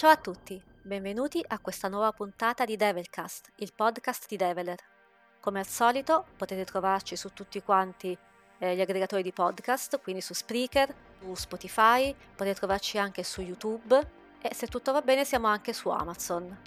[0.00, 4.78] Ciao a tutti, benvenuti a questa nuova puntata di Devilcast, il podcast di Develer.
[5.40, 8.16] Come al solito potete trovarci su tutti quanti
[8.60, 14.10] eh, gli aggregatori di podcast, quindi su Spreaker, su Spotify, potete trovarci anche su YouTube
[14.40, 16.58] e se tutto va bene siamo anche su Amazon.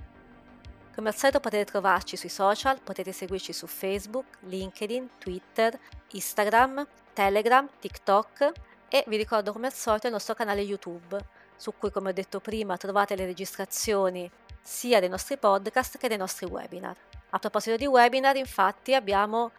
[0.93, 5.75] Come al solito potete trovarci sui social, potete seguirci su Facebook, LinkedIn, Twitter,
[6.11, 8.51] Instagram, Telegram, TikTok
[8.89, 12.41] e vi ricordo come al solito il nostro canale YouTube, su cui come ho detto
[12.41, 14.29] prima trovate le registrazioni
[14.61, 16.93] sia dei nostri podcast che dei nostri webinar.
[17.29, 19.51] A proposito di webinar, infatti, abbiamo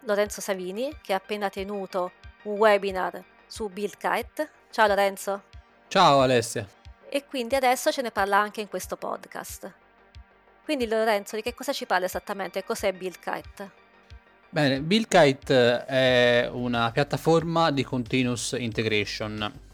[0.00, 2.10] Lorenzo Savini che ha appena tenuto
[2.42, 4.50] un webinar su Bill Kite.
[4.72, 5.42] Ciao Lorenzo.
[5.86, 6.66] Ciao Alessia.
[7.08, 9.72] E quindi adesso ce ne parla anche in questo podcast.
[10.64, 12.64] Quindi Lorenzo, di che cosa ci parla esattamente?
[12.64, 13.70] Cos'è Bill Kite?
[14.48, 19.64] Bene, Bill Kite è una piattaforma di continuous integration.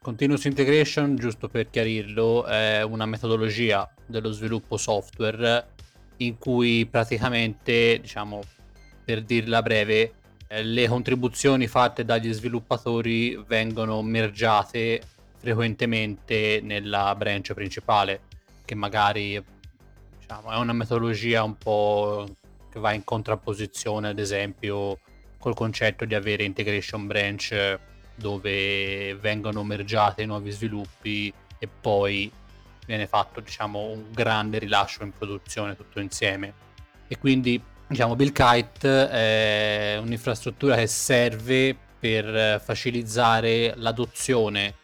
[0.00, 5.70] Continuous integration, giusto per chiarirlo, è una metodologia dello sviluppo software
[6.18, 8.40] in cui praticamente, diciamo,
[9.04, 10.14] per dirla breve,
[10.48, 15.02] le contribuzioni fatte dagli sviluppatori vengono mergiate
[15.36, 18.20] frequentemente nella branch principale,
[18.64, 19.42] che magari
[20.20, 22.24] diciamo, è una metodologia un po'
[22.70, 25.00] che va in contrapposizione, ad esempio,
[25.38, 27.78] col concetto di avere integration branch
[28.18, 32.30] dove vengono mergiate nuovi sviluppi e poi
[32.86, 36.52] viene fatto diciamo un grande rilascio in produzione tutto insieme.
[37.06, 44.74] E quindi diciamo Bill Kite è un'infrastruttura che serve per facilitare l'adozione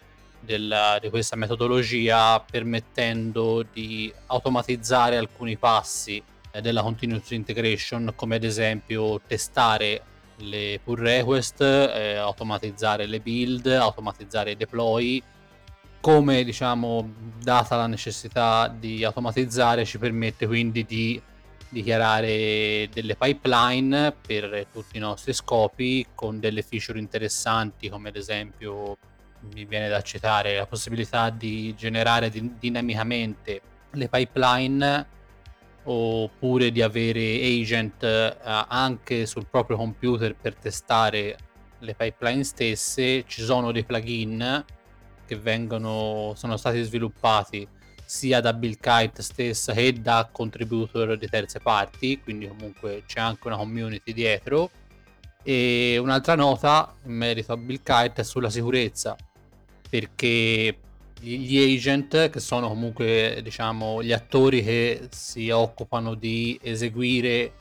[0.40, 8.44] della, di questa metodologia permettendo di automatizzare alcuni passi eh, della continuous integration come ad
[8.44, 10.02] esempio testare
[10.38, 15.22] le pull request, eh, automatizzare le build, automatizzare i deploy.
[16.00, 17.12] Come diciamo
[17.42, 21.20] data la necessità di automatizzare ci permette quindi di
[21.74, 28.96] dichiarare delle pipeline per tutti i nostri scopi con delle feature interessanti come ad esempio
[29.52, 35.06] mi viene da citare la possibilità di generare din- dinamicamente le pipeline
[35.84, 41.36] oppure di avere agent eh, anche sul proprio computer per testare
[41.78, 44.64] le pipeline stesse ci sono dei plugin
[45.26, 47.68] che vengono sono stati sviluppati
[48.04, 53.46] sia da Bill Kite stessa che da contributor di terze parti quindi comunque c'è anche
[53.46, 54.70] una community dietro.
[55.42, 59.16] E un'altra nota in merito a Bill Kite è sulla sicurezza
[59.90, 60.78] perché
[61.24, 67.52] gli agent, che sono comunque diciamo gli attori che si occupano di eseguire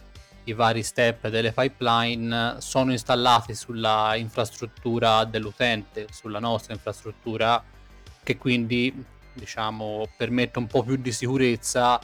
[0.45, 7.63] i vari step delle pipeline, sono installati sulla infrastruttura dell'utente, sulla nostra infrastruttura,
[8.21, 8.93] che quindi
[9.31, 11.99] diciamo permette un po' più di sicurezza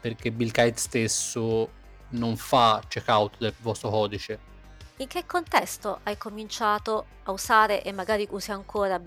[0.00, 1.70] perché Billkite stesso
[2.10, 4.52] non fa checkout del vostro codice.
[4.98, 8.98] In che contesto hai cominciato a usare e magari usi ancora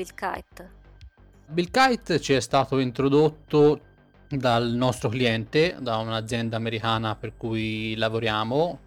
[1.47, 1.51] Billkite?
[1.51, 3.81] Billkite ci è stato introdotto
[4.29, 8.81] dal nostro cliente, da un'azienda americana per cui lavoriamo,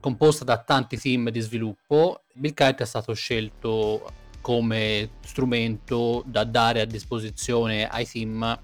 [0.00, 2.22] composta da tanti team di sviluppo.
[2.32, 8.60] Billkite è stato scelto come strumento da dare a disposizione ai team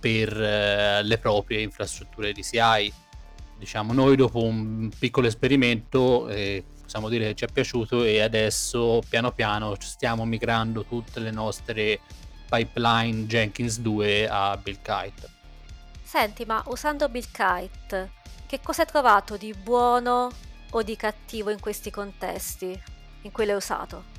[0.00, 2.92] per eh, le proprie infrastrutture di CI.
[3.58, 9.02] Diciamo, noi dopo un piccolo esperimento eh, possiamo dire che ci è piaciuto e adesso
[9.08, 12.00] piano piano stiamo migrando tutte le nostre
[12.48, 15.28] pipeline Jenkins 2 a Bill Kite.
[16.02, 18.10] Senti, ma usando Bill Kite,
[18.46, 20.30] che cosa hai trovato di buono
[20.70, 22.80] o di cattivo in questi contesti
[23.22, 24.16] in cui l'hai usato?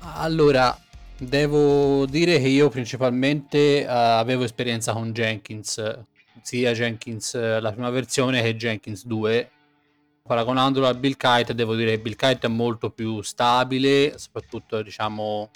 [0.00, 0.76] Allora,
[1.16, 6.00] devo dire che io principalmente uh, avevo esperienza con Jenkins,
[6.42, 9.50] sia Jenkins la prima versione che Jenkins 2.
[10.22, 15.50] Paragonandolo a Bill Kite, devo dire che Bill Kite è molto più stabile, soprattutto diciamo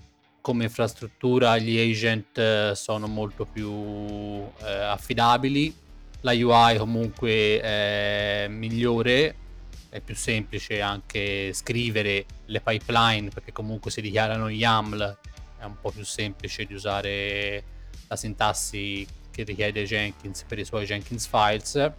[0.46, 5.74] come infrastruttura gli agent eh, sono molto più eh, affidabili,
[6.20, 9.34] la UI comunque è migliore,
[9.88, 15.18] è più semplice anche scrivere le pipeline perché comunque si dichiarano YAML,
[15.58, 17.64] è un po' più semplice di usare
[18.06, 21.92] la sintassi che richiede Jenkins per i suoi Jenkins files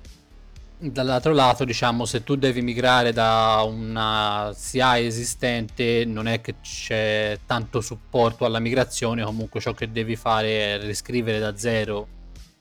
[0.79, 7.39] dall'altro lato, diciamo, se tu devi migrare da una CI esistente, non è che c'è
[7.45, 12.15] tanto supporto alla migrazione, comunque ciò che devi fare è riscrivere da zero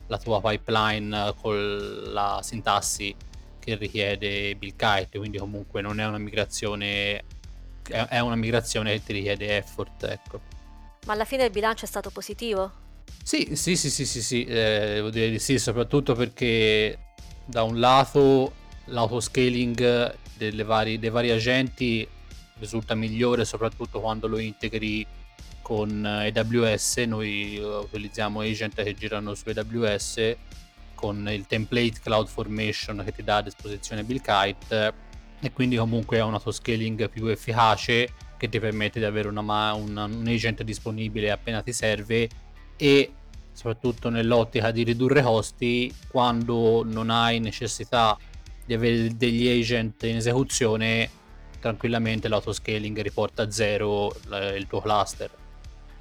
[0.08, 3.14] la tua pipeline con la sintassi
[3.58, 7.24] che richiede Bill Kite, quindi comunque non è una migrazione
[7.88, 10.40] è una migrazione che ti richiede effort, ecco.
[11.06, 12.84] Ma alla fine il bilancio è stato positivo?
[13.22, 14.44] Sì, sì, sì, sì, sì, sì.
[14.44, 17.05] Eh, devo dire di sì, soprattutto perché
[17.46, 18.52] da un lato
[18.86, 20.14] l'autoscaling
[20.64, 22.06] vari, dei vari agenti
[22.58, 25.06] risulta migliore soprattutto quando lo integri
[25.62, 30.36] con AWS, noi utilizziamo agent che girano su AWS
[30.94, 34.94] con il template CloudFormation che ti dà a disposizione Buildkite
[35.40, 39.40] e quindi comunque ha un autoscaling più efficace che ti permette di avere una,
[39.74, 42.28] una, un agent disponibile appena ti serve
[42.76, 43.12] e
[43.56, 48.16] soprattutto nell'ottica di ridurre costi quando non hai necessità
[48.64, 51.08] di avere degli agent in esecuzione
[51.58, 54.14] tranquillamente l'autoscaling riporta a zero
[54.54, 55.30] il tuo cluster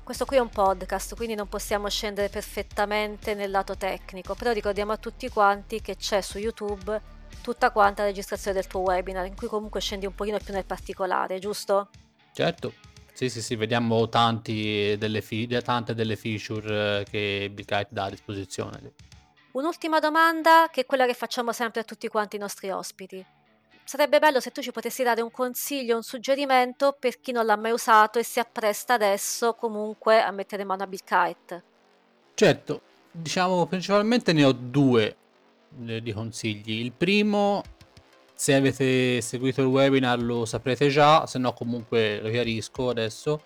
[0.04, 4.92] questo qui è un podcast, quindi non possiamo scendere perfettamente nel lato tecnico, però ricordiamo
[4.92, 7.02] a tutti quanti che c'è su YouTube
[7.42, 10.64] tutta quanta la registrazione del tuo webinar, in cui comunque scendi un pochino più nel
[10.64, 11.90] particolare, giusto?
[12.34, 12.74] Certo,
[13.16, 18.94] sì sì sì, vediamo delle fi- tante delle feature eh, che BitKite dà a disposizione.
[19.54, 23.26] Un'ultima domanda che è quella che facciamo sempre a tutti quanti i nostri ospiti
[23.86, 27.56] sarebbe bello se tu ci potessi dare un consiglio, un suggerimento per chi non l'ha
[27.56, 31.64] mai usato e si appresta adesso comunque a mettere in mano a Bill Kite.
[32.34, 35.16] Certo, diciamo principalmente ne ho due
[35.86, 36.82] eh, di consigli.
[36.82, 37.64] Il primo,
[38.36, 43.42] se avete seguito il webinar lo saprete già, se no comunque lo chiarisco adesso.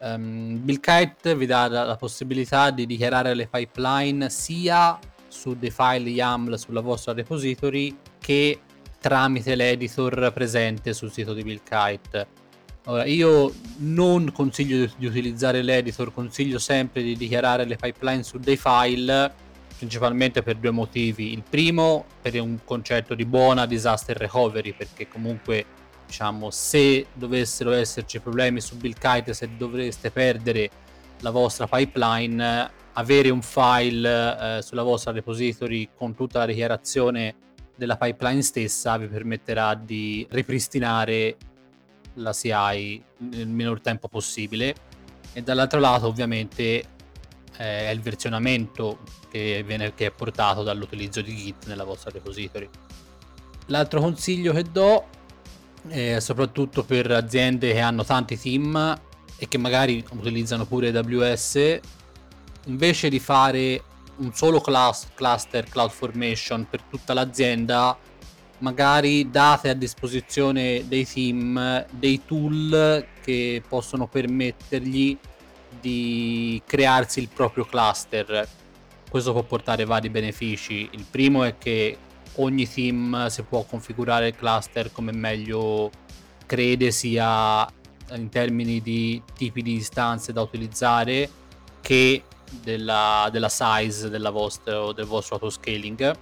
[0.00, 4.98] Um, ehm, Buildkite vi dà la, la possibilità di dichiarare le pipeline sia
[5.28, 8.60] su dei file YAML sulla vostra repository che
[8.98, 12.42] tramite l'editor presente sul sito di Buildkite.
[12.86, 18.56] Ora, io non consiglio di utilizzare l'editor, consiglio sempre di dichiarare le pipeline su dei
[18.56, 19.32] file,
[19.76, 21.32] principalmente per due motivi.
[21.32, 25.64] Il primo, per un concetto di buona disaster recovery, perché comunque,
[26.06, 30.70] diciamo, se dovessero esserci problemi su Buildkite, se dovreste perdere
[31.20, 37.34] la vostra pipeline, avere un file eh, sulla vostra repository con tutta la dichiarazione
[37.76, 41.36] della pipeline stessa vi permetterà di ripristinare
[42.14, 44.74] la CI nel minor tempo possibile
[45.32, 46.84] e dall'altro lato ovviamente
[47.56, 48.98] è il versionamento
[49.28, 52.68] che, viene, che è portato dall'utilizzo di Git nella vostra repository.
[53.66, 55.06] L'altro consiglio che do
[55.88, 59.00] è soprattutto per aziende che hanno tanti team
[59.36, 61.80] e che magari utilizzano pure AWS
[62.66, 63.82] invece di fare
[64.16, 67.96] un solo class, cluster CloudFormation per tutta l'azienda,
[68.58, 75.18] magari date a disposizione dei team dei tool che possono permettergli
[75.80, 78.46] di crearsi il proprio cluster.
[79.08, 80.88] Questo può portare vari benefici.
[80.92, 81.96] Il primo è che
[82.36, 85.90] ogni team si può configurare il cluster come meglio
[86.46, 87.66] crede sia
[88.12, 91.28] in termini di tipi di istanze da utilizzare
[91.80, 92.22] che
[92.62, 96.16] della, della size della vostra, del vostro autoscaling.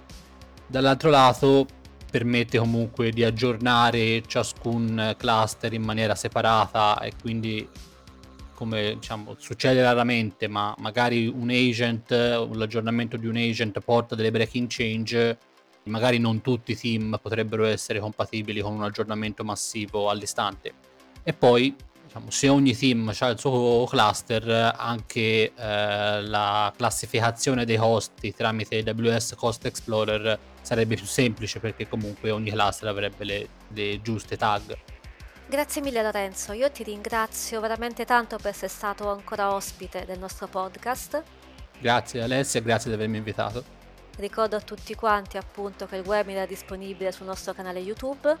[0.67, 1.65] Dall'altro lato
[2.09, 7.67] permette comunque di aggiornare ciascun cluster in maniera separata e quindi
[8.53, 14.67] come diciamo, succede raramente, ma magari un agent, l'aggiornamento di un agent porta delle breaking
[14.69, 15.37] change,
[15.85, 20.73] magari non tutti i team potrebbero essere compatibili con un aggiornamento massivo all'istante.
[21.23, 27.77] E poi diciamo, se ogni team ha il suo cluster, anche eh, la classificazione dei
[27.77, 34.01] costi tramite AWS Cost Explorer sarebbe più semplice perché comunque ogni cluster avrebbe le, le
[34.01, 34.77] giuste tag.
[35.53, 40.47] Grazie mille Lorenzo, io ti ringrazio veramente tanto per essere stato ancora ospite del nostro
[40.47, 41.21] podcast.
[41.79, 43.63] Grazie Alessia, grazie di avermi invitato.
[44.17, 48.35] Ricordo a tutti quanti appunto che il webinar è disponibile sul nostro canale YouTube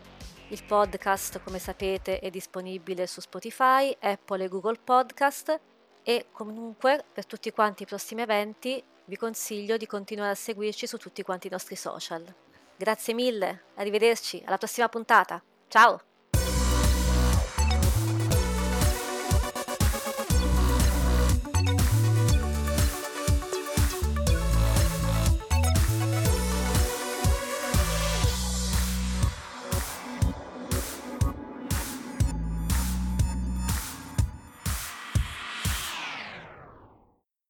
[0.47, 5.59] il podcast, come sapete, è disponibile su Spotify, Apple e Google Podcast
[6.01, 10.97] e comunque per tutti quanti i prossimi eventi vi consiglio di continuare a seguirci su
[10.97, 12.25] tutti quanti i nostri social.
[12.75, 15.39] Grazie mille, arrivederci, alla prossima puntata.
[15.67, 16.12] Ciao!